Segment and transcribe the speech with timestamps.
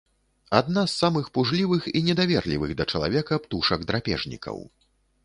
[0.59, 4.57] Адна з самых пужлівых і недаверлівых да чалавека птушак-драпежнікаў.